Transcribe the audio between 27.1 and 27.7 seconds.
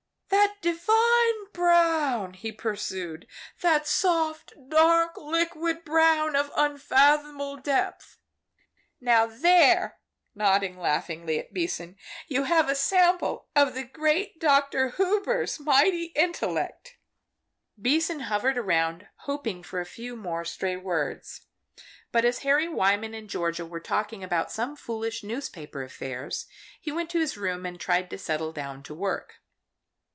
his room